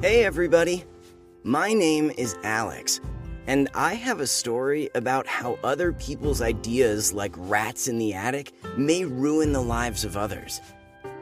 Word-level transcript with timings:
Hey, 0.00 0.24
everybody. 0.24 0.84
My 1.42 1.72
name 1.72 2.12
is 2.16 2.36
Alex, 2.44 3.00
and 3.48 3.68
I 3.74 3.94
have 3.94 4.20
a 4.20 4.28
story 4.28 4.88
about 4.94 5.26
how 5.26 5.58
other 5.64 5.92
people's 5.92 6.40
ideas, 6.40 7.12
like 7.12 7.34
rats 7.36 7.88
in 7.88 7.98
the 7.98 8.14
attic, 8.14 8.52
may 8.76 9.04
ruin 9.04 9.52
the 9.52 9.60
lives 9.60 10.04
of 10.04 10.16
others. 10.16 10.60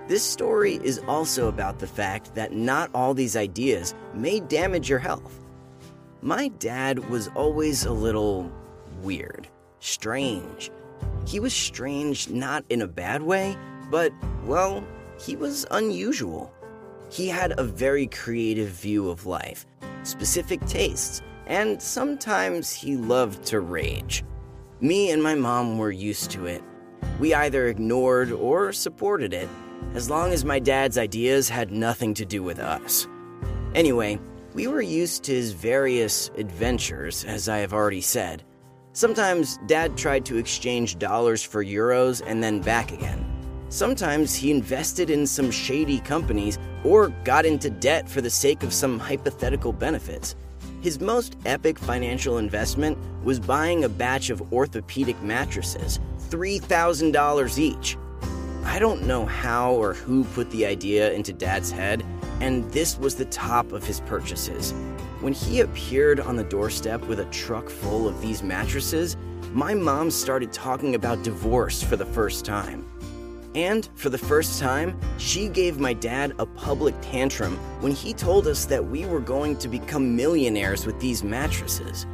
This 0.08 0.22
story 0.22 0.78
is 0.84 1.00
also 1.08 1.48
about 1.48 1.78
the 1.78 1.86
fact 1.86 2.34
that 2.34 2.52
not 2.52 2.90
all 2.92 3.14
these 3.14 3.34
ideas 3.34 3.94
may 4.12 4.40
damage 4.40 4.90
your 4.90 4.99
health. 4.99 5.43
My 6.21 6.49
dad 6.49 6.99
was 7.08 7.29
always 7.29 7.87
a 7.87 7.93
little 7.93 8.53
weird, 9.01 9.49
strange. 9.81 10.71
He 11.27 11.40
was 11.40 11.54
strange 11.54 12.29
not 12.29 12.63
in 12.69 12.83
a 12.83 12.87
bad 12.87 13.22
way, 13.22 13.56
but, 13.90 14.13
well, 14.45 14.85
he 15.19 15.35
was 15.35 15.65
unusual. 15.71 16.52
He 17.10 17.28
had 17.28 17.59
a 17.59 17.64
very 17.64 18.06
creative 18.06 18.68
view 18.68 19.09
of 19.09 19.27
life, 19.27 19.66
specific 20.02 20.64
tastes, 20.66 21.23
and 21.47 21.80
sometimes 21.80 22.73
he 22.73 22.97
loved 22.97 23.45
to 23.47 23.60
rage. 23.60 24.24
Me 24.80 25.11
and 25.11 25.23
my 25.23 25.34
mom 25.34 25.78
were 25.78 25.92
used 25.92 26.30
to 26.33 26.47
it. 26.47 26.62
We 27.20 27.33
either 27.34 27.69
ignored 27.69 28.33
or 28.33 28.73
supported 28.73 29.33
it, 29.33 29.48
as 29.95 30.11
long 30.11 30.33
as 30.33 30.45
my 30.45 30.59
dad's 30.59 30.98
ideas 30.98 31.48
had 31.48 31.70
nothing 31.70 32.12
to 32.14 32.24
do 32.24 32.42
with 32.42 32.59
us. 32.59 33.06
Anyway, 33.75 34.19
we 34.55 34.66
were 34.66 34.83
used 34.83 35.23
to 35.25 35.33
his 35.33 35.52
various 35.52 36.30
adventures, 36.36 37.25
as 37.25 37.48
I 37.48 37.59
have 37.59 37.73
already 37.73 38.00
said. 38.00 38.42
Sometimes 38.92 39.59
dad 39.66 39.97
tried 39.97 40.25
to 40.27 40.38
exchange 40.38 40.98
dollars 40.98 41.42
for 41.42 41.62
euros 41.62 42.23
and 42.27 42.42
then 42.42 42.61
back 42.61 42.92
again. 42.92 43.25
Sometimes 43.69 44.34
he 44.34 44.50
invested 44.50 45.11
in 45.11 45.27
some 45.27 45.50
shady 45.50 46.00
companies 46.00 46.59
or 46.87 47.09
got 47.25 47.45
into 47.45 47.69
debt 47.69 48.09
for 48.09 48.21
the 48.21 48.31
sake 48.31 48.63
of 48.63 48.73
some 48.73 48.99
hypothetical 48.99 49.73
benefits. 49.73 50.37
His 50.81 51.01
most 51.01 51.37
epic 51.45 51.79
financial 51.79 52.39
investment 52.39 52.97
was 53.25 53.41
buying 53.41 53.83
a 53.83 53.89
batch 53.89 54.31
of 54.31 54.53
orthopedic 54.53 55.20
mattresses, 55.20 55.98
$3,000 56.31 57.59
each. 57.59 57.97
I 58.65 58.78
don't 58.78 59.06
know 59.06 59.27
how 59.27 59.73
or 59.73 59.95
who 59.95 60.23
put 60.25 60.51
the 60.51 60.65
idea 60.65 61.12
into 61.12 61.33
Dad's 61.33 61.73
head, 61.73 62.05
and 62.41 62.70
this 62.73 62.98
was 62.98 63.17
the 63.17 63.25
top 63.27 63.73
of 63.73 63.84
his 63.84 64.00
purchases. 64.00 64.73
When 65.21 65.33
he 65.33 65.61
appeared 65.61 66.21
on 66.21 66.37
the 66.37 66.45
doorstep 66.45 67.03
with 67.06 67.19
a 67.19 67.25
truck 67.27 67.69
full 67.69 68.06
of 68.06 68.21
these 68.21 68.43
mattresses, 68.43 69.17
my 69.53 69.75
mom 69.75 70.11
started 70.11 70.53
talking 70.53 70.95
about 70.95 71.25
divorce 71.25 71.83
for 71.83 71.97
the 71.97 72.06
first 72.06 72.45
time. 72.45 72.87
And 73.57 73.89
for 73.95 74.11
the 74.11 74.19
first 74.19 74.61
time, 74.61 75.01
she 75.17 75.49
gave 75.49 75.81
my 75.81 75.95
dad 75.95 76.35
a 76.39 76.45
public 76.45 76.95
tantrum 77.01 77.57
when 77.81 77.91
he 77.91 78.12
told 78.12 78.47
us 78.47 78.67
that 78.67 78.85
we 78.85 79.07
were 79.07 79.19
going 79.19 79.57
to 79.57 79.69
become 79.69 80.15
millionaires 80.15 80.85
with 80.85 81.01
these 81.01 81.25
mattresses. 81.25 82.07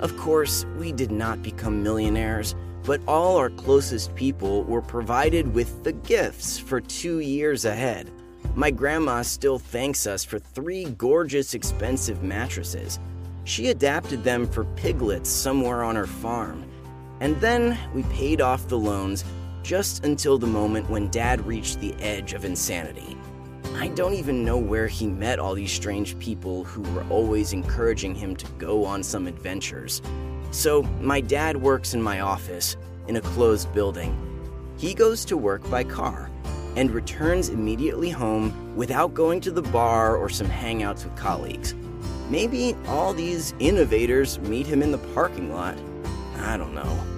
Of 0.00 0.16
course, 0.16 0.64
we 0.76 0.90
did 0.90 1.12
not 1.12 1.40
become 1.40 1.84
millionaires, 1.84 2.56
but 2.82 3.00
all 3.06 3.36
our 3.36 3.50
closest 3.50 4.12
people 4.16 4.64
were 4.64 4.82
provided 4.82 5.54
with 5.54 5.84
the 5.84 5.92
gifts 5.92 6.58
for 6.58 6.80
two 6.80 7.20
years 7.20 7.64
ahead. 7.64 8.10
My 8.56 8.72
grandma 8.72 9.22
still 9.22 9.60
thanks 9.60 10.04
us 10.04 10.24
for 10.24 10.40
three 10.40 10.84
gorgeous, 10.84 11.54
expensive 11.54 12.24
mattresses. 12.24 12.98
She 13.44 13.68
adapted 13.68 14.24
them 14.24 14.48
for 14.48 14.64
piglets 14.74 15.30
somewhere 15.30 15.84
on 15.84 15.94
her 15.94 16.08
farm. 16.08 16.64
And 17.20 17.40
then 17.40 17.78
we 17.94 18.02
paid 18.04 18.40
off 18.40 18.66
the 18.66 18.78
loans 18.78 19.24
just 19.68 20.02
until 20.06 20.38
the 20.38 20.46
moment 20.46 20.88
when 20.88 21.10
Dad 21.10 21.46
reached 21.46 21.78
the 21.78 21.92
edge 21.96 22.32
of 22.32 22.46
insanity. 22.46 23.18
I 23.74 23.88
don't 23.88 24.14
even 24.14 24.42
know 24.42 24.56
where 24.56 24.88
he 24.88 25.06
met 25.06 25.38
all 25.38 25.52
these 25.52 25.70
strange 25.70 26.18
people 26.18 26.64
who 26.64 26.80
were 26.94 27.04
always 27.10 27.52
encouraging 27.52 28.14
him 28.14 28.34
to 28.36 28.46
go 28.52 28.86
on 28.86 29.02
some 29.02 29.26
adventures. 29.26 30.00
So, 30.52 30.84
my 31.02 31.20
dad 31.20 31.58
works 31.58 31.92
in 31.92 32.00
my 32.00 32.20
office, 32.20 32.78
in 33.08 33.16
a 33.16 33.20
closed 33.20 33.70
building. 33.74 34.16
He 34.78 34.94
goes 34.94 35.22
to 35.26 35.36
work 35.36 35.68
by 35.68 35.84
car 35.84 36.30
and 36.74 36.90
returns 36.90 37.50
immediately 37.50 38.08
home 38.08 38.74
without 38.74 39.12
going 39.12 39.38
to 39.42 39.50
the 39.50 39.60
bar 39.60 40.16
or 40.16 40.30
some 40.30 40.48
hangouts 40.48 41.04
with 41.04 41.14
colleagues. 41.14 41.74
Maybe 42.30 42.74
all 42.86 43.12
these 43.12 43.52
innovators 43.58 44.38
meet 44.38 44.66
him 44.66 44.82
in 44.82 44.92
the 44.92 45.12
parking 45.12 45.52
lot. 45.52 45.76
I 46.38 46.56
don't 46.56 46.74
know. 46.74 47.17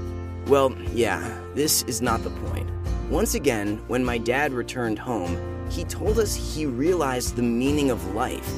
Well, 0.51 0.75
yeah, 0.93 1.41
this 1.55 1.85
is 1.85 2.03
not 2.03 2.25
the 2.25 2.31
point. 2.31 2.69
Once 3.09 3.37
again, 3.37 3.81
when 3.87 4.05
my 4.05 4.19
dad 4.19 4.53
returned 4.53 4.99
home, 4.99 5.39
he 5.71 5.85
told 5.85 6.19
us 6.19 6.35
he 6.35 6.67
realized 6.67 7.37
the 7.37 7.43
meaning 7.43 7.93
of 7.93 8.17
life. 8.17 8.53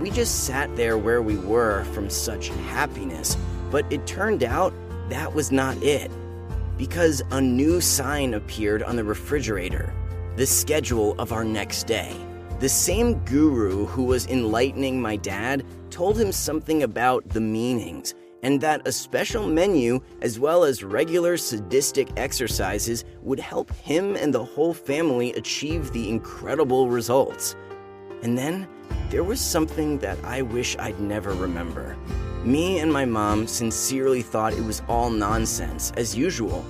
We 0.00 0.12
just 0.12 0.44
sat 0.44 0.76
there 0.76 0.96
where 0.96 1.22
we 1.22 1.36
were 1.36 1.82
from 1.86 2.08
such 2.08 2.50
happiness, 2.70 3.36
but 3.72 3.84
it 3.92 4.06
turned 4.06 4.44
out 4.44 4.72
that 5.08 5.34
was 5.34 5.50
not 5.50 5.76
it. 5.82 6.08
Because 6.78 7.20
a 7.32 7.40
new 7.40 7.80
sign 7.80 8.34
appeared 8.34 8.84
on 8.84 8.94
the 8.94 9.02
refrigerator 9.02 9.92
the 10.36 10.46
schedule 10.46 11.16
of 11.18 11.32
our 11.32 11.44
next 11.44 11.88
day. 11.88 12.16
The 12.60 12.68
same 12.68 13.14
guru 13.24 13.86
who 13.86 14.04
was 14.04 14.28
enlightening 14.28 15.02
my 15.02 15.16
dad 15.16 15.66
told 15.90 16.16
him 16.16 16.30
something 16.30 16.84
about 16.84 17.28
the 17.30 17.40
meanings 17.40 18.14
and 18.44 18.60
that 18.60 18.86
a 18.86 18.92
special 18.92 19.48
menu, 19.48 19.98
as 20.20 20.38
well 20.38 20.62
as 20.62 20.84
regular 20.84 21.36
sadistic 21.36 22.08
exercises, 22.16 23.04
would 23.22 23.40
help 23.40 23.72
him 23.72 24.14
and 24.14 24.32
the 24.32 24.44
whole 24.44 24.74
family 24.74 25.32
achieve 25.32 25.90
the 25.92 26.08
incredible 26.08 26.88
results. 26.88 27.56
And 28.22 28.38
then 28.38 28.68
there 29.08 29.24
was 29.24 29.40
something 29.40 29.98
that 29.98 30.18
I 30.22 30.42
wish 30.42 30.76
I'd 30.78 31.00
never 31.00 31.32
remember. 31.32 31.96
Me 32.44 32.78
and 32.80 32.92
my 32.92 33.06
mom 33.06 33.46
sincerely 33.46 34.20
thought 34.20 34.52
it 34.52 34.64
was 34.64 34.82
all 34.88 35.08
nonsense, 35.08 35.92
as 35.96 36.14
usual. 36.14 36.64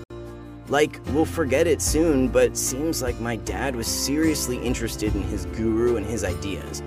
Like, 0.68 1.00
we'll 1.08 1.24
forget 1.24 1.66
it 1.66 1.82
soon, 1.82 2.28
but 2.28 2.56
seems 2.56 3.02
like 3.02 3.20
my 3.20 3.36
dad 3.36 3.74
was 3.74 3.88
seriously 3.88 4.56
interested 4.58 5.14
in 5.14 5.22
his 5.22 5.46
guru 5.46 5.96
and 5.96 6.06
his 6.06 6.24
ideas. 6.24 6.82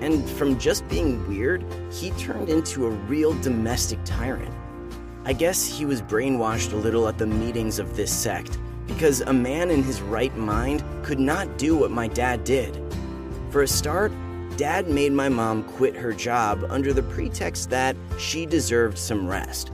And 0.00 0.28
from 0.30 0.58
just 0.58 0.86
being 0.88 1.26
weird, 1.28 1.64
he 1.92 2.10
turned 2.12 2.48
into 2.48 2.86
a 2.86 2.90
real 2.90 3.34
domestic 3.40 3.98
tyrant. 4.04 4.54
I 5.24 5.32
guess 5.32 5.66
he 5.66 5.84
was 5.84 6.02
brainwashed 6.02 6.72
a 6.72 6.76
little 6.76 7.08
at 7.08 7.18
the 7.18 7.26
meetings 7.26 7.78
of 7.78 7.96
this 7.96 8.12
sect, 8.12 8.58
because 8.86 9.20
a 9.20 9.32
man 9.32 9.70
in 9.70 9.82
his 9.82 10.00
right 10.00 10.34
mind 10.36 10.82
could 11.02 11.20
not 11.20 11.58
do 11.58 11.76
what 11.76 11.90
my 11.90 12.08
dad 12.08 12.44
did. 12.44 12.80
For 13.50 13.62
a 13.62 13.68
start, 13.68 14.12
Dad 14.58 14.88
made 14.88 15.12
my 15.12 15.28
mom 15.28 15.62
quit 15.62 15.94
her 15.94 16.12
job 16.12 16.66
under 16.68 16.92
the 16.92 17.04
pretext 17.04 17.70
that 17.70 17.94
she 18.18 18.44
deserved 18.44 18.98
some 18.98 19.28
rest. 19.28 19.70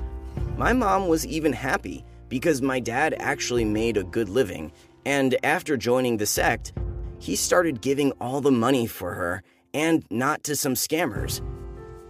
My 0.58 0.74
mom 0.74 1.08
was 1.08 1.26
even 1.26 1.54
happy 1.54 2.04
because 2.28 2.60
my 2.60 2.80
dad 2.80 3.16
actually 3.18 3.64
made 3.64 3.96
a 3.96 4.04
good 4.04 4.28
living, 4.28 4.72
and 5.06 5.38
after 5.42 5.78
joining 5.78 6.18
the 6.18 6.26
sect, 6.26 6.74
he 7.18 7.34
started 7.34 7.80
giving 7.80 8.12
all 8.20 8.42
the 8.42 8.50
money 8.50 8.86
for 8.86 9.14
her 9.14 9.42
and 9.74 10.04
not 10.10 10.44
to 10.44 10.56
some 10.56 10.74
scammers. 10.74 11.42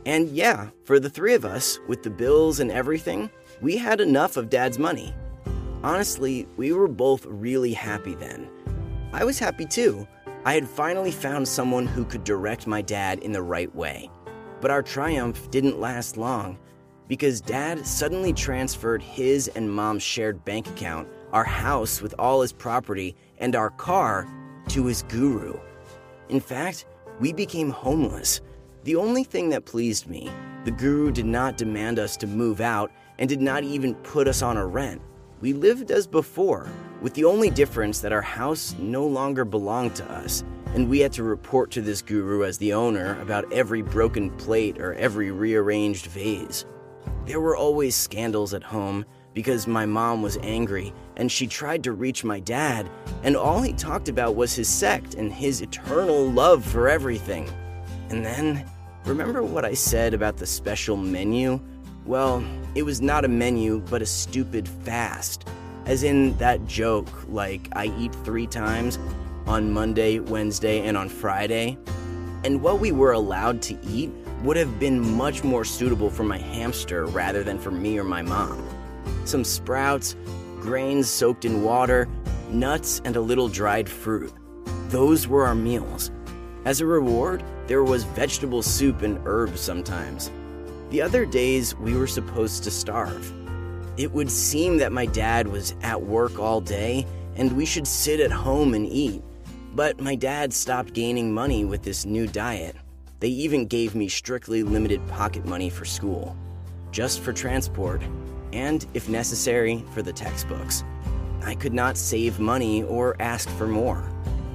And 0.07 0.29
yeah, 0.29 0.69
for 0.85 1.01
the 1.01 1.11
three 1.11 1.35
of 1.35 1.45
us, 1.45 1.81
with 1.89 2.03
the 2.03 2.11
bills 2.11 2.61
and 2.61 2.71
everything, 2.71 3.31
we 3.61 3.77
had 3.77 4.01
enough 4.01 4.37
of 4.37 4.51
Dad's 4.51 4.79
money. 4.79 5.15
Honestly, 5.83 6.47
we 6.57 6.73
were 6.73 6.89
both 6.89 7.25
really 7.27 7.73
happy 7.73 8.15
then. 8.15 8.49
I 9.13 9.25
was 9.25 9.39
happy 9.39 9.65
too. 9.65 10.07
I 10.45 10.55
had 10.55 10.69
finally 10.69 11.11
found 11.11 11.49
someone 11.49 11.87
who 11.87 12.05
could 12.05 12.25
direct 12.25 12.67
my 12.67 12.83
dad 12.83 13.21
in 13.21 13.33
the 13.33 13.43
right 13.43 13.75
way. 13.75 14.11
But 14.61 14.71
our 14.71 14.83
triumph 14.83 15.51
didn't 15.51 15.81
last 15.81 16.17
long 16.17 16.59
because 17.09 17.41
dad 17.41 17.87
suddenly 17.87 18.33
transferred 18.33 19.03
his 19.03 19.49
and 19.49 19.71
mom's 19.71 20.03
shared 20.03 20.45
bank 20.45 20.67
account, 20.69 21.09
our 21.33 21.45
house 21.45 22.01
with 22.01 22.15
all 22.19 22.41
his 22.41 22.53
property, 22.53 23.15
and 23.39 23.57
our 23.57 23.71
car 23.71 24.27
to 24.69 24.87
his 24.87 25.03
guru. 25.05 25.59
In 26.29 26.41
fact, 26.41 26.87
we 27.21 27.33
became 27.33 27.71
homeless. 27.71 28.41
The 28.85 28.97
only 28.97 29.25
thing 29.25 29.51
that 29.51 29.65
pleased 29.65 30.07
me, 30.09 30.31
the 30.65 30.71
guru 30.71 31.11
did 31.11 31.27
not 31.27 31.57
demand 31.57 31.99
us 31.99 32.17
to 32.19 32.27
move 32.27 32.61
out 32.61 32.91
and 33.19 33.29
did 33.29 33.41
not 33.41 33.65
even 33.65 33.95
put 33.97 34.29
us 34.29 34.43
on 34.43 34.57
a 34.57 34.67
rent. 34.67 35.01
We 35.41 35.53
lived 35.53 35.91
as 35.91 36.07
before, 36.07 36.69
with 37.01 37.15
the 37.15 37.25
only 37.25 37.51
difference 37.51 38.01
that 38.01 38.13
our 38.13 38.23
house 38.23 38.75
no 38.79 39.07
longer 39.07 39.45
belonged 39.45 39.95
to 39.97 40.11
us, 40.11 40.43
and 40.75 40.89
we 40.89 41.01
had 41.01 41.13
to 41.13 41.23
report 41.23 41.71
to 41.73 41.81
this 41.81 42.03
guru 42.03 42.45
as 42.45 42.59
the 42.59 42.73
owner 42.73 43.21
about 43.21 43.53
every 43.53 43.83
broken 43.83 44.31
plate 44.31 44.79
or 44.79 44.95
every 44.95 45.31
rearranged 45.31 46.07
vase. 46.07 46.65
There 47.27 47.41
were 47.41 47.57
always 47.57 47.95
scandals 47.95 48.55
at 48.55 48.63
home 48.63 49.05
because 49.35 49.67
my 49.67 49.87
mom 49.87 50.23
was 50.23 50.39
angry 50.43 50.93
and 51.17 51.31
she 51.31 51.47
tried 51.47 51.85
to 51.85 51.93
reach 51.93 52.25
my 52.25 52.41
dad, 52.41 52.91
and 53.23 53.37
all 53.37 53.63
he 53.63 53.73
talked 53.73 54.09
about 54.09 54.35
was 54.35 54.55
his 54.55 54.69
sect 54.69 55.15
and 55.15 55.33
his 55.33 55.61
eternal 55.61 56.31
love 56.31 56.65
for 56.65 56.89
everything. 56.89 57.51
And 58.11 58.25
then, 58.25 58.65
remember 59.05 59.43
what 59.43 59.65
I 59.65 59.75
said 59.75 60.15
about 60.15 60.37
the 60.37 60.47
special 60.47 60.97
menu? 60.97 61.61
Well, 62.05 62.45
it 62.75 62.83
was 62.83 63.01
not 63.01 63.25
a 63.25 63.29
menu, 63.29 63.81
but 63.91 64.03
a 64.03 64.07
stupid 64.07 64.69
fast. 64.69 65.49
As 65.87 66.03
in 66.03 66.37
that 66.39 66.67
joke, 66.67 67.09
like 67.29 67.69
I 67.73 67.93
eat 67.99 68.15
three 68.25 68.47
times 68.47 68.99
on 69.47 69.73
Monday, 69.73 70.19
Wednesday, 70.19 70.87
and 70.87 70.97
on 70.97 71.09
Friday. 71.09 71.79
And 72.45 72.63
what 72.63 72.81
we 72.81 72.93
were 72.93 73.13
allowed 73.13 73.63
to 73.63 73.79
eat 73.87 74.11
would 74.43 74.57
have 74.57 74.79
been 74.79 75.17
much 75.17 75.43
more 75.45 75.65
suitable 75.65 76.11
for 76.11 76.25
my 76.25 76.37
hamster 76.37 77.07
rather 77.07 77.43
than 77.43 77.59
for 77.59 77.71
me 77.71 77.99
or 77.99 78.05
my 78.05 78.21
mom. 78.21 78.67
Some 79.25 79.45
sprouts, 79.45 80.17
grains 80.65 81.11
soaked 81.11 81.45
in 81.45 81.63
water, 81.63 82.09
nuts, 82.49 83.03
and 83.05 83.17
a 83.17 83.21
little 83.21 83.49
dried 83.49 83.87
fruit. 83.87 84.33
Those 84.89 85.29
were 85.29 85.45
our 85.45 85.55
meals. 85.55 86.11
As 86.65 86.81
a 86.81 86.87
reward, 86.87 87.45
there 87.67 87.85
was 87.85 88.05
vegetable 88.05 88.63
soup 88.63 89.03
and 89.03 89.21
herbs 89.27 89.61
sometimes. 89.61 90.31
The 90.89 91.03
other 91.03 91.27
days, 91.27 91.75
we 91.77 91.95
were 91.95 92.07
supposed 92.07 92.65
to 92.65 92.71
starve. 92.71 93.31
It 93.99 94.13
would 94.13 94.31
seem 94.31 94.79
that 94.79 94.91
my 94.91 95.05
dad 95.05 95.49
was 95.49 95.75
at 95.83 96.01
work 96.01 96.39
all 96.39 96.63
day 96.63 97.07
and 97.37 97.53
we 97.53 97.67
should 97.67 97.87
sit 97.87 98.19
at 98.19 98.33
home 98.33 98.73
and 98.73 98.87
eat. 98.87 99.23
But 99.75 100.01
my 100.01 100.15
dad 100.15 100.55
stopped 100.55 100.95
gaining 100.95 101.35
money 101.35 101.67
with 101.67 101.83
this 101.83 102.07
new 102.07 102.27
diet. 102.27 102.77
They 103.21 103.29
even 103.29 103.67
gave 103.67 103.95
me 103.95 104.09
strictly 104.09 104.63
limited 104.63 105.07
pocket 105.09 105.45
money 105.45 105.69
for 105.69 105.85
school, 105.85 106.35
just 106.91 107.21
for 107.21 107.35
transport, 107.35 108.03
and, 108.55 108.87
if 108.95 109.09
necessary, 109.09 109.85
for 109.93 110.01
the 110.01 110.13
textbooks. 110.13 110.85
I 111.43 111.55
could 111.55 111.75
not 111.75 111.99
save 111.99 112.41
money 112.41 112.85
or 112.85 113.17
ask 113.21 113.49
for 113.51 113.67
more. 113.67 114.09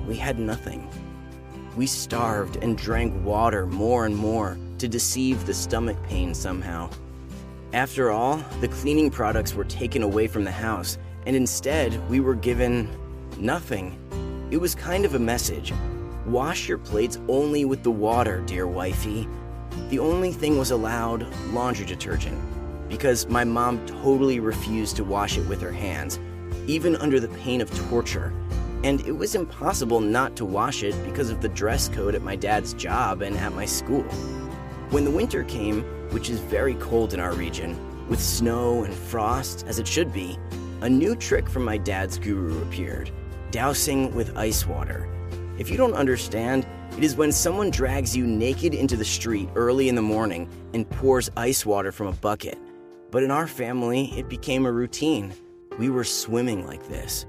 We 0.08 0.16
had 0.16 0.40
nothing. 0.40 0.90
We 1.76 1.86
starved 1.86 2.56
and 2.58 2.78
drank 2.78 3.14
water 3.24 3.68
more 3.68 4.06
and 4.06 4.16
more 4.16 4.58
to 4.80 4.88
deceive 4.88 5.46
the 5.46 5.54
stomach 5.54 6.02
pain 6.04 6.34
somehow. 6.34 6.90
After 7.74 8.10
all, 8.10 8.38
the 8.62 8.70
cleaning 8.70 9.12
products 9.12 9.54
were 9.54 9.66
taken 9.66 10.02
away 10.02 10.26
from 10.28 10.44
the 10.44 10.52
house, 10.52 10.98
and 11.28 11.36
instead 11.36 12.10
we 12.10 12.20
were 12.22 12.34
given 12.34 12.90
nothing. 13.38 13.98
It 14.50 14.58
was 14.58 14.74
kind 14.74 15.06
of 15.06 15.14
a 15.14 15.20
message 15.20 15.74
Wash 16.26 16.68
your 16.68 16.78
plates 16.78 17.18
only 17.28 17.66
with 17.66 17.82
the 17.82 17.92
water, 17.92 18.42
dear 18.46 18.68
wifey. 18.68 19.28
The 19.90 19.98
only 19.98 20.32
thing 20.32 20.60
was 20.60 20.70
allowed 20.70 21.26
laundry 21.48 21.86
detergent, 21.86 22.40
because 22.90 23.28
my 23.28 23.44
mom 23.44 23.86
totally 23.86 24.40
refused 24.40 24.96
to 24.98 25.04
wash 25.04 25.38
it 25.38 25.48
with 25.48 25.62
her 25.62 25.72
hands, 25.72 26.20
even 26.68 26.96
under 26.98 27.20
the 27.20 27.30
pain 27.30 27.62
of 27.62 27.74
torture. 27.90 28.34
And 28.84 29.00
it 29.02 29.12
was 29.12 29.36
impossible 29.36 30.00
not 30.00 30.36
to 30.38 30.46
wash 30.46 30.84
it 30.84 30.96
because 31.06 31.30
of 31.30 31.42
the 31.42 31.50
dress 31.50 31.88
code 31.88 32.16
at 32.16 32.22
my 32.22 32.36
dad's 32.36 32.74
job 32.74 33.22
and 33.22 33.38
at 33.38 33.54
my 33.54 33.66
school. 33.66 34.04
When 34.90 35.06
the 35.06 35.12
winter 35.12 35.44
came, 35.44 35.84
which 36.12 36.30
is 36.30 36.40
very 36.40 36.76
cold 36.76 37.14
in 37.14 37.20
our 37.20 37.34
region, 37.34 37.78
with 38.08 38.22
snow 38.22 38.84
and 38.84 38.94
frost, 38.94 39.66
as 39.68 39.80
it 39.80 39.88
should 39.88 40.12
be, 40.12 40.38
a 40.82 40.90
new 40.90 41.16
trick 41.16 41.48
from 41.48 41.64
my 41.64 41.78
dad's 41.78 42.18
guru 42.18 42.62
appeared 42.64 43.12
dousing 43.52 44.14
with 44.14 44.38
ice 44.38 44.66
water. 44.66 45.08
If 45.58 45.70
you 45.70 45.78
don't 45.78 45.94
understand, 45.94 46.68
it 46.98 47.04
is 47.04 47.16
when 47.16 47.32
someone 47.32 47.72
drags 47.72 48.16
you 48.16 48.26
naked 48.26 48.74
into 48.74 48.96
the 48.96 49.06
street 49.06 49.50
early 49.56 49.90
in 49.90 49.96
the 49.96 50.02
morning 50.02 50.50
and 50.74 50.90
pours 50.90 51.30
ice 51.36 51.66
water 51.66 51.92
from 51.92 52.08
a 52.08 52.14
bucket. 52.14 52.58
But 53.12 53.24
in 53.24 53.32
our 53.32 53.48
family, 53.48 54.14
it 54.18 54.30
became 54.30 54.66
a 54.66 54.72
routine. 54.72 55.34
We 55.78 55.90
were 55.90 56.04
swimming 56.04 56.66
like 56.66 56.88
this. 56.88 57.26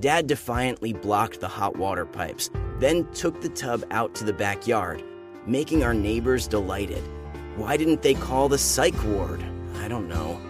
Dad 0.00 0.26
defiantly 0.26 0.92
blocked 0.92 1.40
the 1.40 1.48
hot 1.48 1.76
water 1.76 2.06
pipes, 2.06 2.50
then 2.78 3.10
took 3.12 3.40
the 3.40 3.48
tub 3.48 3.84
out 3.90 4.14
to 4.16 4.24
the 4.24 4.32
backyard, 4.32 5.02
making 5.46 5.84
our 5.84 5.94
neighbors 5.94 6.48
delighted. 6.48 7.02
Why 7.56 7.76
didn't 7.76 8.02
they 8.02 8.14
call 8.14 8.48
the 8.48 8.58
psych 8.58 9.00
ward? 9.04 9.44
I 9.78 9.88
don't 9.88 10.08
know. 10.08 10.40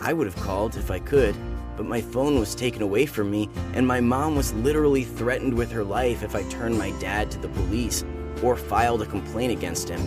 I 0.00 0.12
would 0.12 0.26
have 0.26 0.36
called 0.36 0.76
if 0.76 0.90
I 0.90 0.98
could 1.00 1.36
but 1.76 1.86
my 1.86 2.00
phone 2.00 2.38
was 2.38 2.54
taken 2.54 2.82
away 2.82 3.06
from 3.06 3.30
me, 3.30 3.48
and 3.72 3.86
my 3.86 4.00
mom 4.00 4.36
was 4.36 4.54
literally 4.54 5.04
threatened 5.04 5.54
with 5.54 5.70
her 5.72 5.84
life 5.84 6.22
if 6.22 6.36
I 6.36 6.42
turned 6.44 6.78
my 6.78 6.90
dad 6.92 7.30
to 7.32 7.38
the 7.38 7.48
police 7.48 8.04
or 8.42 8.56
filed 8.56 9.02
a 9.02 9.06
complaint 9.06 9.52
against 9.52 9.88
him. 9.88 10.00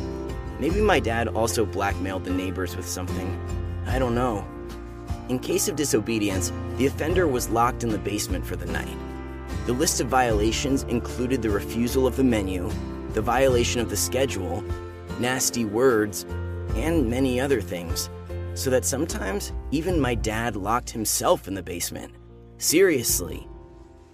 Maybe 0.60 0.82
my 0.82 1.00
dad 1.00 1.28
also 1.28 1.66
blackmailed 1.66 2.24
the 2.24 2.32
neighbors 2.32 2.76
with 2.76 2.88
something. 2.88 3.67
I 3.88 3.98
don't 3.98 4.16
know. 4.16 4.46
In 5.30 5.40
case 5.40 5.68
of 5.68 5.76
disobedience, 5.76 6.52
the 6.78 6.86
offender 6.86 7.28
was 7.28 7.50
locked 7.50 7.84
in 7.84 7.90
the 7.90 7.98
basement 7.98 8.46
for 8.46 8.56
the 8.56 8.72
night. 8.72 8.98
The 9.66 9.74
list 9.74 10.00
of 10.00 10.08
violations 10.08 10.84
included 10.84 11.42
the 11.42 11.50
refusal 11.50 12.06
of 12.06 12.16
the 12.16 12.24
menu, 12.24 12.70
the 13.14 13.22
violation 13.22 13.82
of 13.82 13.90
the 13.90 13.98
schedule, 13.98 14.64
nasty 15.20 15.66
words, 15.66 16.26
and 16.76 17.10
many 17.10 17.40
other 17.40 17.62
things 17.62 18.10
so 18.58 18.72
that 18.72 18.86
sometimes 18.86 19.54
even 19.70 20.00
my 20.00 20.16
dad 20.16 20.56
locked 20.56 20.90
himself 20.90 21.48
in 21.48 21.54
the 21.54 21.62
basement. 21.62 22.12
Seriously. 22.58 23.48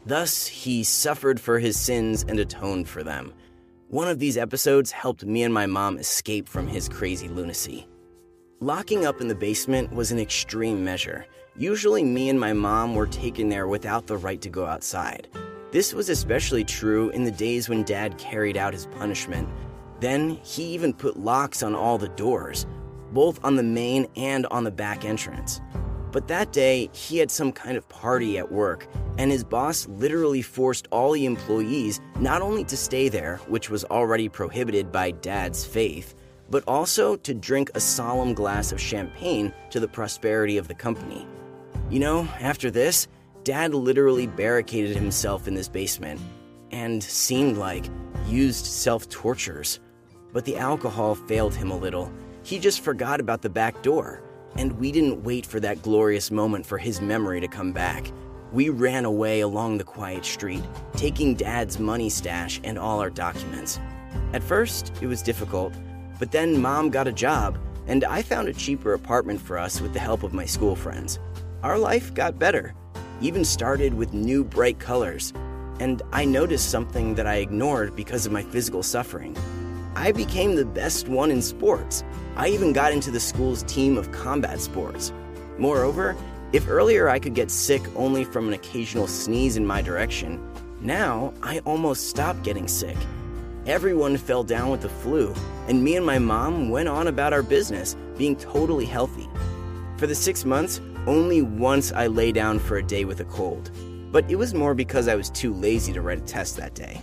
Thus, 0.06 0.46
he 0.46 0.84
suffered 0.84 1.40
for 1.40 1.60
his 1.60 1.80
sins 1.80 2.26
and 2.28 2.38
atoned 2.40 2.90
for 2.90 3.04
them. 3.04 3.34
One 3.88 4.10
of 4.10 4.20
these 4.20 4.38
episodes 4.38 4.92
helped 4.92 5.24
me 5.24 5.44
and 5.44 5.54
my 5.54 5.66
mom 5.66 5.98
escape 5.98 6.50
from 6.50 6.68
his 6.68 6.90
crazy 6.90 7.30
lunacy. 7.30 7.88
Locking 8.64 9.06
up 9.06 9.20
in 9.20 9.28
the 9.28 9.36
basement 9.36 9.92
was 9.92 10.14
an 10.14 10.20
extreme 10.20 10.86
measure. 10.86 11.26
Usually, 11.58 12.02
me 12.02 12.30
and 12.30 12.40
my 12.40 12.54
mom 12.54 12.96
were 12.96 13.08
taken 13.08 13.50
there 13.50 13.68
without 13.68 14.08
the 14.08 14.16
right 14.16 14.40
to 14.40 14.48
go 14.48 14.66
outside. 14.66 15.28
This 15.74 15.94
was 15.94 16.08
especially 16.08 16.64
true 16.64 17.10
in 17.10 17.26
the 17.26 17.32
days 17.32 17.68
when 17.68 17.84
dad 17.84 18.18
carried 18.18 18.56
out 18.56 18.72
his 18.72 18.86
punishment. 18.86 19.50
Then, 20.00 20.40
he 20.46 20.64
even 20.68 20.94
put 20.94 21.20
locks 21.20 21.62
on 21.62 21.76
all 21.76 21.98
the 21.98 22.08
doors, 22.08 22.66
both 23.12 23.38
on 23.44 23.58
the 23.58 23.64
main 23.64 24.08
and 24.16 24.46
on 24.46 24.64
the 24.64 24.72
back 24.72 25.04
entrance. 25.04 25.60
But 26.14 26.30
that 26.30 26.54
day, 26.54 26.90
he 26.94 27.18
had 27.18 27.32
some 27.32 27.52
kind 27.52 27.76
of 27.76 27.90
party 27.90 28.38
at 28.38 28.50
work, 28.50 28.88
and 29.18 29.30
his 29.30 29.44
boss 29.44 29.90
literally 29.90 30.42
forced 30.42 30.88
all 30.90 31.12
the 31.12 31.26
employees 31.26 32.00
not 32.18 32.42
only 32.42 32.64
to 32.64 32.78
stay 32.78 33.10
there, 33.10 33.42
which 33.50 33.70
was 33.70 33.84
already 33.84 34.30
prohibited 34.30 34.90
by 34.90 35.12
dad's 35.12 35.66
faith, 35.66 36.16
but 36.54 36.64
also 36.68 37.16
to 37.16 37.34
drink 37.34 37.72
a 37.74 37.80
solemn 37.80 38.36
glass 38.36 38.72
of 38.72 38.80
champagne 38.80 39.52
to 39.72 39.80
the 39.80 39.88
prosperity 39.88 40.60
of 40.60 40.68
the 40.68 40.74
company. 40.76 41.26
You 41.90 42.00
know, 42.00 42.28
after 42.40 42.70
this, 42.70 43.08
dad 43.44 43.74
literally 43.74 44.28
barricaded 44.28 44.96
himself 44.96 45.48
in 45.48 45.56
this 45.56 45.68
basement 45.68 46.22
and 46.70 47.02
seemed 47.02 47.58
like 47.58 47.90
used 48.28 48.68
self 48.68 49.10
tortures. 49.10 49.80
But 50.32 50.46
the 50.46 50.58
alcohol 50.58 51.16
failed 51.16 51.56
him 51.56 51.72
a 51.72 51.76
little, 51.78 52.14
he 52.44 52.60
just 52.60 52.82
forgot 52.82 53.20
about 53.20 53.42
the 53.42 53.50
back 53.50 53.82
door, 53.82 54.22
and 54.56 54.74
we 54.74 54.92
didn't 54.92 55.24
wait 55.24 55.48
for 55.48 55.60
that 55.60 55.82
glorious 55.82 56.30
moment 56.30 56.68
for 56.68 56.78
his 56.78 57.02
memory 57.02 57.42
to 57.42 57.48
come 57.48 57.72
back. 57.72 58.12
We 58.52 58.70
ran 58.70 59.06
away 59.06 59.40
along 59.40 59.80
the 59.80 59.84
quiet 59.84 60.24
street, 60.24 60.64
taking 60.96 61.34
Dad's 61.34 61.80
money 61.80 62.12
stash 62.12 62.62
and 62.64 62.78
all 62.78 63.00
our 63.00 63.10
documents. 63.10 63.80
At 64.34 64.44
first, 64.44 64.94
it 65.02 65.08
was 65.08 65.24
difficult, 65.24 65.74
but 66.20 66.32
then 66.32 66.62
Mom 66.62 66.90
got 66.90 67.08
a 67.08 67.12
job, 67.12 67.58
and 67.88 68.04
I 68.04 68.22
found 68.22 68.48
a 68.48 68.54
cheaper 68.54 68.94
apartment 68.94 69.42
for 69.42 69.58
us 69.58 69.82
with 69.82 69.94
the 69.94 70.00
help 70.00 70.24
of 70.24 70.34
my 70.34 70.46
school 70.46 70.76
friends. 70.76 71.20
Our 71.64 71.78
life 71.78 72.14
got 72.14 72.40
better, 72.40 72.74
even 73.22 73.46
started 73.46 73.94
with 73.94 74.14
new 74.14 74.44
bright 74.44 74.80
colors, 74.80 75.34
and 75.80 76.02
I 76.12 76.26
noticed 76.26 76.70
something 76.70 77.16
that 77.16 77.28
I 77.28 77.36
ignored 77.36 77.96
because 77.96 78.26
of 78.26 78.32
my 78.32 78.44
physical 78.44 78.84
suffering. 78.84 79.36
I 79.96 80.12
became 80.12 80.56
the 80.56 80.66
best 80.66 81.08
one 81.08 81.32
in 81.32 81.42
sports. 81.42 82.04
I 82.36 82.50
even 82.50 82.74
got 82.74 82.92
into 82.92 83.12
the 83.12 83.20
school's 83.20 83.64
team 83.64 83.98
of 83.98 84.12
combat 84.12 84.60
sports. 84.60 85.14
Moreover, 85.58 86.16
if 86.52 86.68
earlier 86.68 87.10
I 87.10 87.20
could 87.20 87.34
get 87.34 87.52
sick 87.52 87.82
only 87.96 88.24
from 88.24 88.48
an 88.48 88.54
occasional 88.54 89.08
sneeze 89.08 89.58
in 89.58 89.66
my 89.66 89.82
direction, 89.82 90.40
now 90.82 91.34
I 91.42 91.60
almost 91.60 92.10
stopped 92.10 92.44
getting 92.44 92.68
sick. 92.68 92.98
Everyone 93.66 94.18
fell 94.18 94.44
down 94.44 94.70
with 94.70 94.82
the 94.82 94.90
flu, 94.90 95.34
and 95.68 95.84
me 95.84 95.96
and 95.96 96.06
my 96.06 96.20
mom 96.20 96.70
went 96.70 96.90
on 96.90 97.08
about 97.08 97.34
our 97.34 97.44
business, 97.44 97.96
being 98.18 98.36
totally 98.36 98.86
healthy. 98.86 99.28
For 99.98 100.08
the 100.08 100.16
six 100.16 100.46
months, 100.46 100.82
only 101.08 101.42
once 101.42 101.92
I 101.92 102.08
lay 102.08 102.32
down 102.32 102.60
for 102.60 102.78
a 102.78 102.84
day 102.84 103.06
with 103.06 103.20
a 103.20 103.26
cold, 103.26 103.72
but 104.12 104.30
it 104.30 104.36
was 104.36 104.54
more 104.54 104.74
because 104.74 105.08
I 105.08 105.16
was 105.16 105.30
too 105.30 105.54
lazy 105.54 105.94
to 105.94 106.02
write 106.02 106.20
a 106.20 106.22
test 106.22 106.58
that 106.58 106.76
day. 106.76 107.02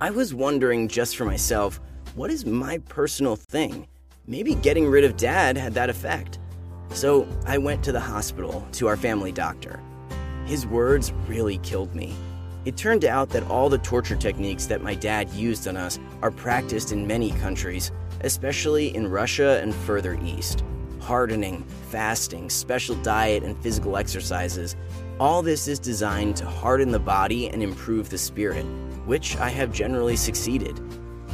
I 0.00 0.10
was 0.10 0.34
wondering 0.34 0.88
just 0.88 1.16
for 1.16 1.24
myself 1.24 1.80
what 2.14 2.30
is 2.30 2.46
my 2.46 2.78
personal 2.78 3.34
thing? 3.34 3.88
Maybe 4.26 4.54
getting 4.54 4.86
rid 4.86 5.04
of 5.04 5.16
dad 5.16 5.56
had 5.56 5.74
that 5.74 5.90
effect. 5.90 6.38
So 6.90 7.26
I 7.44 7.58
went 7.58 7.82
to 7.84 7.92
the 7.92 8.00
hospital 8.00 8.66
to 8.72 8.86
our 8.86 8.96
family 8.96 9.32
doctor. 9.32 9.80
His 10.46 10.66
words 10.66 11.12
really 11.26 11.58
killed 11.58 11.94
me. 11.94 12.14
It 12.64 12.78
turned 12.78 13.04
out 13.04 13.28
that 13.30 13.50
all 13.50 13.68
the 13.68 13.78
torture 13.78 14.16
techniques 14.16 14.64
that 14.66 14.82
my 14.82 14.94
dad 14.94 15.28
used 15.30 15.68
on 15.68 15.76
us 15.76 15.98
are 16.22 16.30
practiced 16.30 16.92
in 16.92 17.06
many 17.06 17.30
countries, 17.32 17.92
especially 18.22 18.94
in 18.96 19.10
Russia 19.10 19.60
and 19.62 19.74
further 19.74 20.18
east. 20.24 20.64
Hardening, 20.98 21.62
fasting, 21.90 22.48
special 22.48 22.94
diet, 22.96 23.42
and 23.42 23.58
physical 23.58 23.98
exercises. 23.98 24.76
All 25.20 25.42
this 25.42 25.68
is 25.68 25.78
designed 25.78 26.36
to 26.36 26.46
harden 26.46 26.90
the 26.90 26.98
body 26.98 27.50
and 27.50 27.62
improve 27.62 28.08
the 28.08 28.16
spirit, 28.16 28.64
which 29.04 29.36
I 29.36 29.50
have 29.50 29.70
generally 29.70 30.16
succeeded. 30.16 30.80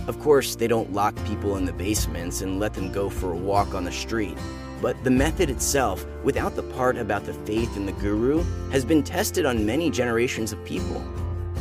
Of 0.09 0.19
course, 0.19 0.57
they 0.57 0.67
don't 0.67 0.93
lock 0.93 1.15
people 1.25 1.57
in 1.57 1.65
the 1.65 1.73
basements 1.73 2.41
and 2.41 2.59
let 2.59 2.75
them 2.75 2.91
go 2.91 3.09
for 3.09 3.33
a 3.33 3.37
walk 3.37 3.73
on 3.75 3.85
the 3.85 3.93
street. 3.93 4.37
But 4.83 5.03
the 5.05 5.11
method 5.11 5.49
itself, 5.49 6.05
without 6.25 6.57
the 6.57 6.65
part 6.65 6.97
about 6.97 7.25
the 7.25 7.35
faith 7.35 7.77
in 7.77 7.87
the 7.87 7.93
guru, 7.93 8.43
has 8.71 8.85
been 8.85 9.05
tested 9.05 9.47
on 9.47 9.65
many 9.65 9.91
generations 9.91 10.53
of 10.53 10.65
people. 10.65 11.01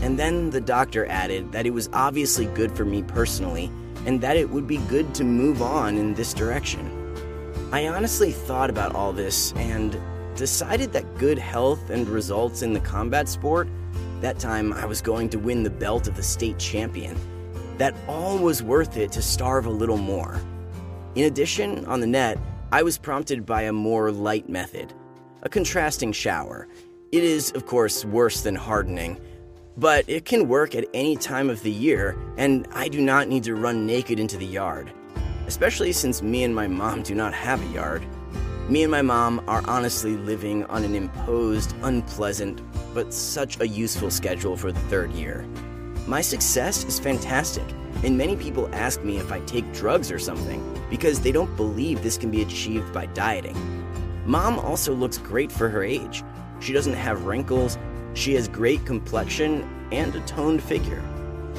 And 0.01 0.17
then 0.17 0.49
the 0.49 0.61
doctor 0.61 1.05
added 1.07 1.51
that 1.51 1.65
it 1.65 1.71
was 1.71 1.89
obviously 1.93 2.45
good 2.47 2.71
for 2.71 2.85
me 2.85 3.03
personally 3.03 3.71
and 4.05 4.21
that 4.21 4.37
it 4.37 4.49
would 4.49 4.67
be 4.67 4.77
good 4.87 5.13
to 5.15 5.23
move 5.23 5.61
on 5.61 5.97
in 5.97 6.13
this 6.13 6.33
direction. 6.33 6.95
I 7.71 7.87
honestly 7.87 8.31
thought 8.31 8.69
about 8.69 8.95
all 8.95 9.13
this 9.13 9.51
and 9.53 9.99
decided 10.35 10.93
that 10.93 11.17
good 11.17 11.37
health 11.37 11.89
and 11.89 12.07
results 12.07 12.61
in 12.61 12.73
the 12.73 12.79
combat 12.79 13.27
sport, 13.27 13.67
that 14.21 14.39
time 14.39 14.73
I 14.73 14.85
was 14.85 15.01
going 15.01 15.29
to 15.29 15.39
win 15.39 15.63
the 15.63 15.69
belt 15.69 16.07
of 16.07 16.15
the 16.15 16.23
state 16.23 16.57
champion, 16.57 17.17
that 17.77 17.93
all 18.07 18.37
was 18.37 18.63
worth 18.63 18.97
it 18.97 19.11
to 19.13 19.21
starve 19.21 19.65
a 19.65 19.69
little 19.69 19.97
more. 19.97 20.41
In 21.15 21.25
addition, 21.25 21.85
on 21.85 21.99
the 21.99 22.07
net, 22.07 22.39
I 22.71 22.83
was 22.83 22.97
prompted 22.97 23.45
by 23.45 23.63
a 23.63 23.73
more 23.73 24.11
light 24.11 24.47
method 24.47 24.93
a 25.41 25.49
contrasting 25.49 26.11
shower. 26.11 26.67
It 27.11 27.23
is, 27.23 27.51
of 27.53 27.65
course, 27.65 28.03
worse 28.03 28.41
than 28.41 28.55
hardening, 28.55 29.19
but 29.79 30.03
it 30.09 30.25
can 30.25 30.49
work 30.49 30.75
at 30.75 30.85
any 30.93 31.15
time 31.15 31.49
of 31.49 31.63
the 31.63 31.71
year, 31.71 32.17
and 32.35 32.67
I 32.73 32.89
do 32.89 32.99
not 32.99 33.29
need 33.29 33.45
to 33.45 33.55
run 33.55 33.85
naked 33.85 34.19
into 34.19 34.35
the 34.35 34.45
yard, 34.45 34.91
especially 35.47 35.93
since 35.93 36.21
me 36.21 36.43
and 36.43 36.53
my 36.53 36.67
mom 36.67 37.01
do 37.01 37.15
not 37.15 37.33
have 37.33 37.61
a 37.61 37.73
yard. 37.73 38.05
Me 38.67 38.83
and 38.83 38.91
my 38.91 39.01
mom 39.01 39.41
are 39.47 39.63
honestly 39.67 40.17
living 40.17 40.65
on 40.65 40.83
an 40.83 40.95
imposed, 40.95 41.73
unpleasant, 41.81 42.61
but 42.93 43.13
such 43.13 43.57
a 43.61 43.67
useful 43.67 44.11
schedule 44.11 44.57
for 44.57 44.73
the 44.73 44.79
third 44.81 45.11
year. 45.13 45.47
My 46.07 46.19
success 46.19 46.83
is 46.83 46.99
fantastic, 46.99 47.65
and 48.03 48.17
many 48.17 48.35
people 48.35 48.69
ask 48.73 49.01
me 49.01 49.17
if 49.17 49.31
I 49.31 49.39
take 49.41 49.71
drugs 49.71 50.11
or 50.11 50.19
something 50.19 50.61
because 50.89 51.21
they 51.21 51.31
don't 51.31 51.55
believe 51.55 52.03
this 52.03 52.17
can 52.17 52.31
be 52.31 52.41
achieved 52.41 52.91
by 52.91 53.05
dieting. 53.05 53.55
Mom 54.25 54.59
also 54.59 54.93
looks 54.93 55.17
great 55.19 55.53
for 55.53 55.69
her 55.69 55.83
age. 55.83 56.21
She 56.59 56.73
doesn't 56.73 56.93
have 56.93 57.23
wrinkles, 57.23 57.77
she 58.19 58.33
has 58.35 58.49
great 58.49 58.85
complexion, 58.85 59.67
and 59.91 60.13
a 60.13 60.19
toned 60.21 60.61
figure. 60.61 61.01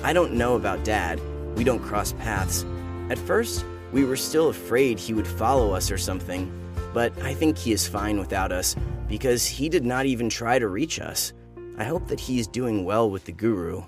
I 0.05 0.13
don't 0.13 0.35
know 0.35 0.57
about 0.57 0.85
Dad, 0.85 1.21
we 1.57 1.65
don't 1.65 1.83
cross 1.83 2.13
paths. 2.13 2.65
At 3.09 3.19
first, 3.19 3.65
we 3.93 4.05
were 4.05 4.17
still 4.17 4.51
afraid 4.51 4.99
he 4.99 5.15
would 5.15 5.27
follow 5.27 5.73
us 5.73 5.91
or 5.91 5.99
something, 5.99 6.53
but 6.93 7.19
I 7.23 7.35
think 7.35 7.57
he 7.57 7.73
is 7.73 7.89
fine 7.89 8.19
without 8.19 8.53
us 8.53 8.77
because 9.09 9.47
he 9.47 9.69
did 9.69 9.85
not 9.85 10.07
even 10.07 10.29
try 10.29 10.59
to 10.59 10.69
reach 10.69 11.01
us. 11.01 11.33
I 11.79 11.85
hope 11.85 12.07
that 12.09 12.21
he 12.21 12.39
is 12.39 12.47
doing 12.47 12.85
well 12.85 13.11
with 13.11 13.25
the 13.25 13.33
guru. 13.33 13.83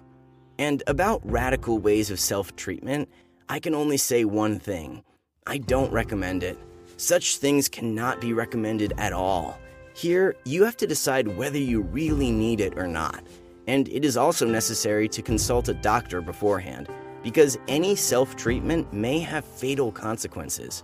And 0.59 0.83
about 0.87 1.21
radical 1.31 1.79
ways 1.79 2.11
of 2.11 2.19
self 2.19 2.57
treatment, 2.57 3.09
I 3.49 3.61
can 3.61 3.75
only 3.75 3.97
say 3.99 4.25
one 4.25 4.59
thing 4.59 5.05
I 5.47 5.59
don't 5.59 5.93
recommend 5.93 6.43
it. 6.43 6.59
Such 6.97 7.37
things 7.37 7.69
cannot 7.69 8.21
be 8.21 8.33
recommended 8.33 8.95
at 8.97 9.13
all. 9.13 9.59
Here, 9.95 10.37
you 10.45 10.65
have 10.65 10.77
to 10.79 10.87
decide 10.87 11.37
whether 11.37 11.59
you 11.59 11.83
really 11.83 12.31
need 12.31 12.61
it 12.61 12.79
or 12.79 12.87
not. 12.87 13.25
And 13.67 13.89
it 13.89 14.05
is 14.05 14.17
also 14.17 14.47
necessary 14.47 15.09
to 15.11 15.23
consult 15.23 15.69
a 15.69 15.75
doctor 15.75 16.21
beforehand, 16.21 16.89
because 17.23 17.59
any 17.69 17.95
self 17.95 18.35
treatment 18.37 18.93
may 18.93 19.21
have 19.21 19.45
fatal 19.45 19.93
consequences. 19.93 20.83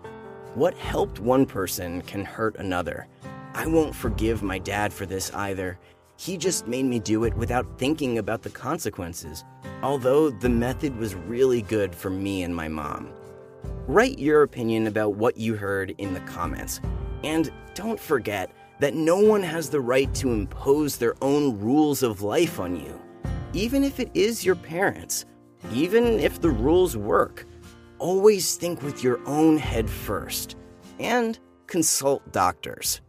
What 0.55 0.75
helped 0.75 1.21
one 1.21 1.47
person 1.47 2.03
can 2.03 2.25
hurt 2.25 2.57
another. 2.57 3.07
I 3.55 3.67
won't 3.67 3.95
forgive 3.95 4.43
my 4.43 4.59
dad 4.59 4.93
for 4.93 5.07
this 5.07 5.33
either. 5.35 5.79
He 6.17 6.37
just 6.37 6.67
made 6.67 6.85
me 6.85 6.99
do 6.99 7.25
it 7.25 7.35
without 7.35 7.79
thinking 7.79 8.19
about 8.19 8.43
the 8.43 8.51
consequences, 8.51 9.45
although 9.83 10.31
the 10.31 10.49
method 10.49 10.97
was 10.97 11.15
really 11.15 11.63
good 11.63 11.95
for 11.95 12.11
me 12.11 12.43
and 12.43 12.55
my 12.55 12.69
mom. 12.69 13.11
Write 13.87 14.19
your 14.19 14.43
opinion 14.43 14.87
about 14.87 15.15
what 15.15 15.37
you 15.37 15.55
heard 15.55 15.95
in 15.99 16.15
the 16.15 16.21
comments. 16.21 16.81
And 17.25 17.51
don't 17.75 17.99
forget 17.99 18.51
that 18.81 18.95
no 18.95 19.19
one 19.19 19.43
has 19.43 19.69
the 19.69 19.81
right 19.81 20.13
to 20.15 20.33
impose 20.33 20.97
their 20.97 21.15
own 21.23 21.59
rules 21.59 22.03
of 22.03 22.23
life 22.23 22.61
on 22.61 22.77
you, 22.77 23.01
even 23.53 23.83
if 23.85 23.99
it 24.01 24.11
is 24.15 24.45
your 24.45 24.55
parents, 24.55 25.25
even 25.73 26.05
if 26.21 26.41
the 26.41 26.51
rules 26.51 26.97
work. 26.97 27.47
Always 27.99 28.57
think 28.57 28.83
with 28.83 29.03
your 29.03 29.21
own 29.27 29.57
head 29.57 29.91
first 29.91 30.57
and 31.01 31.39
consult 31.67 32.31
doctors. 32.33 33.01